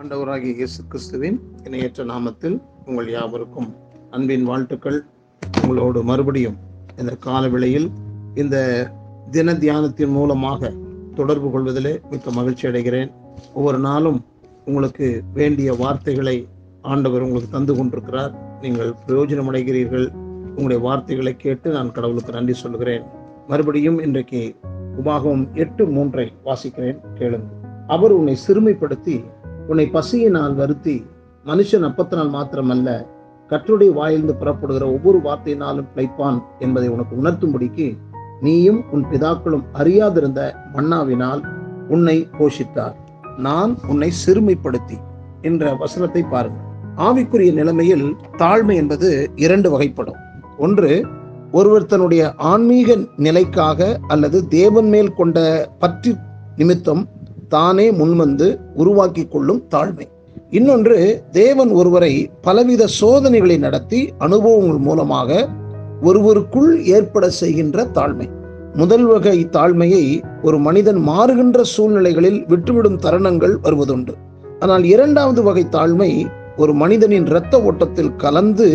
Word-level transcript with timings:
ஆண்டவராகிய 0.00 0.54
இயேசு 0.54 0.82
கிறிஸ்துவின் 0.88 1.40
இணையற்ற 1.64 2.04
நாமத்தில் 2.04 2.62
உங்கள் 2.86 3.10
யாவருக்கும் 3.10 3.76
அன்பின் 4.10 4.44
வாழ்த்துக்கள். 4.44 5.04
உங்களோடு 5.62 6.02
மறுபடியும் 6.02 6.56
இந்த 6.96 7.16
காலவேளையில் 7.24 7.90
இந்த 8.34 8.56
தின 9.30 9.52
தியானத்தின் 9.52 10.10
மூலமாக 10.10 10.72
தொடர்பு 11.14 11.50
கொள்வதிலே 11.50 12.00
மிக்க 12.10 12.30
மகிழ்ச்சி 12.30 12.68
அடைகிறேன். 12.68 13.12
ஒவ்வொரு 13.54 13.78
நாளும் 13.78 14.26
உங்களுக்கு 14.64 15.22
வேண்டிய 15.34 15.72
வார்த்தைகளை 15.72 16.48
ஆண்டவர் 16.82 17.22
உங்களுக்கு 17.22 17.50
தந்து 17.50 17.74
கொண்டிருக்கிறார். 17.76 18.58
நீங்கள் 18.60 18.94
பிரயோஜனம் 19.06 19.50
அடைகிறீர்கள் 19.50 20.25
உங்களுடைய 20.56 20.88
வார்த்தைகளை 20.88 21.36
கேட்டு 21.36 21.70
நான் 21.70 21.92
கடவுளுக்கு 21.92 22.32
நன்றி 22.32 22.54
சொல்கிறேன் 22.54 23.02
மறுபடியும் 23.46 23.98
இன்றைக்கு 23.98 24.56
உபாகம் 25.04 25.42
எட்டு 25.52 25.86
மூன்றை 25.86 26.32
வாசிக்கிறேன் 26.44 27.00
கேளுங்கள். 27.14 27.54
அவர் 27.86 28.12
உன்னை 28.12 28.36
சிறுமைப்படுத்தி 28.46 29.24
உன்னை 29.66 29.86
பசியினால் 29.86 30.54
வருத்தி 30.54 31.06
மனுஷன் 31.44 31.86
அப்பத்தினால் 31.88 32.32
மாத்திரமல்ல 32.36 33.06
கற்றுடைய 33.50 33.92
வாயிலிருந்து 33.92 34.34
புறப்படுகிற 34.34 34.86
ஒவ்வொரு 34.92 35.18
வார்த்தையினாலும் 35.18 35.90
பிழைப்பான் 35.96 36.38
என்பதை 36.58 36.88
உனக்கு 36.88 37.16
உணர்த்தும்படிக்கு 37.22 37.96
நீயும் 38.40 38.90
உன் 38.90 39.04
பிதாக்களும் 39.04 39.64
அறியாதிருந்த 39.74 40.40
மன்னாவினால் 40.74 41.42
உன்னை 41.88 42.28
போஷித்தார். 42.38 42.96
நான் 43.36 43.78
உன்னை 43.88 44.12
சிறுமைப்படுத்தி 44.26 44.96
என்ற 45.42 45.74
வசனத்தை 45.74 46.22
பாருங்கள். 46.22 46.64
ஆவிக்குரிய 46.96 47.52
நிலைமையில் 47.52 48.06
தாழ்மை 48.38 48.74
என்பது 48.74 49.30
இரண்டு 49.34 49.70
வகைப்படும். 49.70 50.20
ஒன்று 50.58 50.90
ஒருவர் 51.52 51.86
தன்னுடைய 51.86 52.22
ஆன்மீக 52.50 52.96
நிலைக்காக 53.16 53.98
அல்லது 54.08 54.38
தேவன் 54.48 54.88
மேல் 54.88 55.12
கொண்ட 55.14 55.38
பற்றி 55.78 56.12
நிமித்தம் 56.56 57.02
தானே 57.48 57.86
முன்வந்து 57.90 58.46
உருவாக்கி 58.74 59.24
கொள்ளும் 59.26 59.62
தாழ்மை. 59.70 60.06
இன்னொன்று 60.50 60.96
தேவன் 61.30 61.70
ஒருவரை 61.70 62.12
பலவித 62.40 62.86
சோதனைகளை 62.86 63.58
நடத்தி 63.58 64.00
அனுபவங்கள் 64.18 64.78
மூலமாக 64.78 65.48
ஒருவருக்குள் 66.02 66.72
ஏற்பட 66.84 67.30
செய்கின்ற 67.30 67.84
தாழ்மை. 67.84 68.28
முதல் 68.74 69.04
வகை 69.04 69.36
தாழ்மையை 69.52 70.04
ஒரு 70.42 70.58
மனிதன் 70.58 71.00
மாறுகின்ற 71.08 71.60
சூழ்நிலைகளில் 71.62 72.40
விட்டுவிடும் 72.48 72.98
தருணங்கள் 72.98 73.54
வருவதுண்டு. 73.62 74.14
ஆனால் 74.60 74.84
இரண்டாவது 74.84 75.42
வகை 75.42 75.64
தாழ்மை 75.70 76.10
ஒரு 76.56 76.74
மனிதனின் 76.74 77.26
இரத்த 77.26 77.62
ஓட்டத்தில் 77.62 78.16
கலந்து 78.16 78.68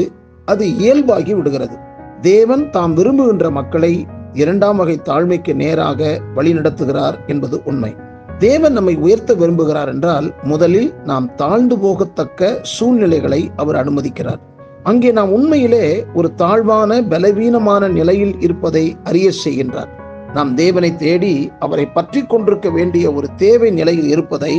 அது 0.52 0.66
இயல்பாகி 0.78 1.34
விடுகிறது. 1.34 1.76
தேவன் 2.22 2.64
தாம் 2.70 2.94
விரும்புகின்ற 2.94 3.46
மக்களை 3.60 3.94
இரண்டாம் 4.34 4.78
வகை 4.78 4.96
தாழ்மைக்கு 5.10 5.54
நேராக 5.62 6.02
வழிநடத்துகிறார் 6.36 7.18
என்பது 7.28 7.56
உண்மை. 7.70 7.92
தேவன் 8.40 8.74
நம்மை 8.74 8.94
உயர்த்த 9.06 9.32
விரும்புகிறார் 9.34 9.90
என்றால் 9.94 10.28
முதலில் 10.44 10.88
நாம் 11.04 11.28
தாழ்ந்து 11.36 11.76
போகத்தக்க 11.78 12.52
சூழ்நிலைகளை 12.76 13.42
அவர் 13.56 13.80
அனுமதிக்கிறார். 13.82 14.42
அங்கே 14.84 15.10
நாம் 15.12 15.32
உண்மையிலே 15.32 15.86
ஒரு 16.14 16.30
தாழ்வான 16.36 16.92
பலவீனமான 17.10 17.90
நிலையில் 17.98 18.36
இருப்பதை 18.40 18.86
அறிய 19.04 19.28
செய்கின்றார். 19.44 19.92
நாம் 20.34 20.52
தேவனை 20.56 20.92
தேடி 20.96 21.34
அவரை 21.60 21.86
பற்றி 21.96 22.22
கொண்டிருக்க 22.24 22.70
வேண்டிய 22.70 23.06
ஒரு 23.14 23.28
தேவை 23.36 23.70
நிலையில் 23.72 24.10
இருப்பதை 24.10 24.54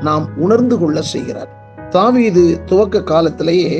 நாம் 0.00 0.26
உணர்ந்து 0.36 0.76
கொள்ள 0.78 0.98
செய்கிறார். 1.12 1.50
தாவீது 1.90 2.44
துவக்க 2.66 3.02
காலத்திலேயே 3.02 3.72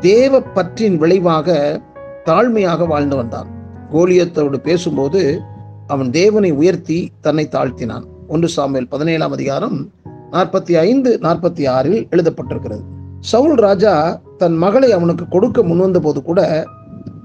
தேவ 0.00 0.40
பற்றின் 0.40 0.96
விளைவாக 0.96 1.80
தாழ்மையாக 2.24 2.86
வாழ்ந்து 2.86 3.16
வந்தான். 3.16 3.46
கோலியத்தோடு 3.92 4.56
பேசும்போது 4.56 5.40
அவன் 5.86 6.10
தேவனை 6.10 6.50
உயர்த்தி 6.50 7.12
தன்னை 7.20 7.48
தாழ்த்தினான். 7.52 8.02
ஒன்று 8.28 8.48
சாமியல் 8.56 8.86
பதினேழாம் 8.88 9.32
அதிகாரம் 9.32 9.90
நாற்பத்தி 10.32 10.72
ஐந்து 10.72 11.18
நாற்பத்தி 11.22 11.68
ஆறில் 11.68 12.08
எழுதப்பட்டிருக்கிறது. 12.10 12.80
சவுல் 13.20 13.54
ராஜா 13.54 14.20
தன் 14.36 14.56
மகளை 14.56 14.92
அவனுக்கு 14.92 15.28
கொடுக்க 15.28 15.62
முன்வந்த 15.62 15.98
போது 15.98 16.22
கூட 16.22 16.66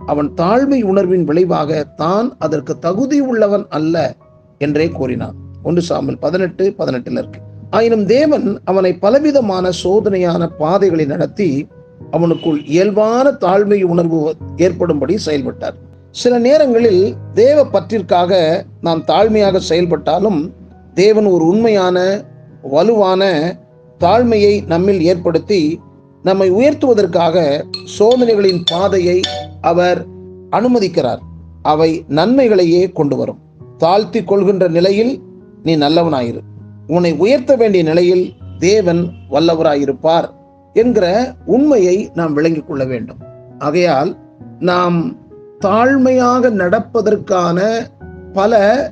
அவன் 0.06 0.34
தாழ்மை 0.38 0.84
உணர்வின் 0.84 1.24
விளைவாக 1.24 1.84
தான் 1.84 2.36
அதற்கு 2.40 2.80
தகுதி 2.80 3.20
உள்ளவன் 3.20 3.66
அல்ல 3.70 4.16
என்றே 4.58 4.90
கூறினான். 4.90 5.36
ஒன்று 5.64 5.84
சாமில் 5.90 6.20
பதினெட்டு 6.20 6.74
பதினெட்டில் 6.78 7.14
இருக்கு. 7.14 7.40
ஆயினும் 7.70 8.06
தேவன் 8.06 8.62
அவனை 8.66 8.97
பலவிதமான 8.97 9.70
சோதனையான 9.84 10.50
பாதைகளை 10.58 11.06
நடத்தி 11.06 11.68
அவனுக்குள் 12.12 12.66
இயல்பான 12.66 13.30
தாழ்மை 13.30 13.84
உணர்வு 13.84 14.36
ஏற்படும்படி 14.58 15.16
செயல்பட்டார். 15.16 15.75
சில 16.12 16.40
நேரங்களில் 16.40 17.16
தேவ 17.34 17.66
பற்றிற்காக 17.66 18.64
நாம் 18.81 19.03
தாழ்மையாக 19.08 19.58
செயல்பட்டாலும் 19.58 20.53
தேவன் 20.94 21.25
ஒரு 21.25 21.46
உண்மையான 21.46 22.24
வலுவான 22.62 23.56
தாழ்மையை 24.00 24.66
நம்மில் 24.66 25.02
ஏற்படுத்தி 25.02 25.80
நம்மை 26.24 26.52
உயர்த்துவதற்காக 26.52 27.66
சோதனைகளின் 28.00 28.62
பாதையை 28.66 29.22
அவர் 29.62 30.06
அனுமதிக்கிறார். 30.52 31.20
அவை 31.62 32.06
நன்மைகளையே 32.09 32.91
கொண்டு 32.91 33.16
வரும். 33.16 33.38
தாழ்த்தி 33.78 34.24
கொள்கின்ற 34.24 34.68
நிலையில் 34.68 35.22
நீ 35.64 35.78
நல்லவனாயிரு. 35.78 36.40
உன்னை 36.88 37.14
உயர்த்த 37.14 37.56
வேண்டிய 37.56 37.84
நிலையில் 37.84 38.34
தேவன் 38.59 39.12
வல்லவராயிருப்பார். 39.31 40.30
என்கிற 40.73 41.34
உண்மையை 41.45 42.11
நாம் 42.13 42.34
விளங்கிக் 42.34 42.67
கொள்ள 42.67 42.85
வேண்டும். 42.85 43.17
ஆகையால் 43.59 44.17
நாம் 44.59 45.16
தாழ்மையாக 45.59 46.50
நடப்பதற்கான 46.51 47.88
பல 48.34 48.91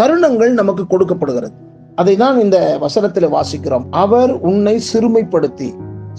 தருணங்கள் 0.00 0.50
நமக்கு 0.50 0.86
கொடுக்கப்படுகிறது. 0.86 1.54
அதை 1.94 2.16
தான் 2.16 2.40
இந்த 2.40 2.78
வசனத்தில் 2.80 3.32
வாசிக்கிறோம். 3.32 3.84
அவர் 3.90 4.40
உன்னை 4.40 4.82
சிறுமைப்படுத்தி. 4.92 5.74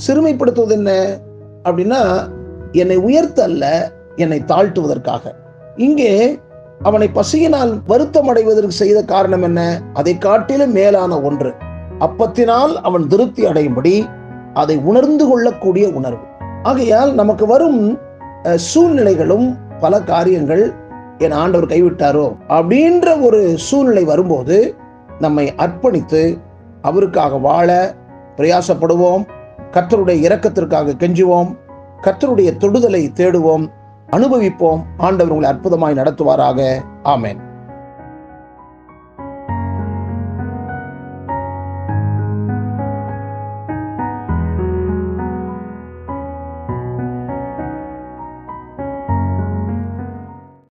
சிறுமைப்படுத்துவது 0.07 0.69
என்ன? 0.69 1.17
அப்படின்னா 1.63 2.29
என்னை 2.71 2.95
உயர்த்த 2.95 3.43
அல்ல 3.43 3.91
என்னை 4.15 4.39
தாழ்த்துவதற்காக. 4.39 5.31
இங்கே 5.75 6.39
அவனை 6.81 7.07
பசியினால் 7.07 7.81
வருத்தம் 7.87 8.27
அடைவதற்கு 8.27 8.71
செய்த 8.71 9.03
காரணம் 9.03 9.41
என்ன? 9.41 9.81
அதை 9.93 10.17
காட்டிலும் 10.17 10.71
மேலான 10.71 11.21
ஒன்று. 11.21 11.53
அப்பத்தினால் 11.99 12.73
அவன் 12.73 13.07
திருப்தி 13.07 13.45
அடையும்படி 13.45 14.05
அதை 14.53 14.77
உணர்ந்து 14.77 15.27
கொள்ளக்கூடிய 15.27 15.89
உணர்வு. 15.89 16.25
ஆகையால் 16.63 17.13
நமக்கு 17.13 17.45
வரும் 17.45 17.97
சூழ்நிலைகளும் 18.43 19.57
பல 19.79 20.01
காரியங்கள் 20.01 20.73
என் 21.17 21.31
ஆண்டவர் 21.31 21.69
கைவிட்டாரோ 21.69 22.35
அப்படின்ற 22.47 23.21
ஒரு 23.21 23.57
சூழ்நிலை 23.57 24.03
வரும்போது 24.03 24.75
நம்மை 25.19 25.53
அர்ப்பணித்து 25.57 26.39
அவருக்காக 26.81 27.37
வாழ 27.37 27.95
பிரயாசப்படுவோம். 28.37 29.25
கத்தருடைய 29.71 30.21
இரக்கத்திற்காக 30.21 30.93
கெஞ்சுவோம். 30.93 31.55
கத்தருடைய 32.01 32.57
தொடுதலை 32.57 33.09
தேடுவோம். 33.15 33.67
அனுபவிப்போம். 34.11 34.81
ஆண்டவர் 34.97 35.33
உங்களை 35.33 35.55
அற்புதமாய் 35.55 35.99
நடத்துவாராக. 35.99 36.79
ஆமேன். 37.03 37.42